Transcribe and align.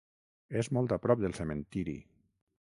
És 0.61 0.69
molt 0.77 0.95
a 0.97 0.99
prop 1.03 1.21
del 1.25 1.37
cementiri. 1.41 1.95